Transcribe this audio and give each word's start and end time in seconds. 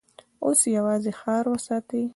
اوس 0.45 0.61
يواځې 0.77 1.11
ښار 1.19 1.45
وساتئ! 1.53 2.03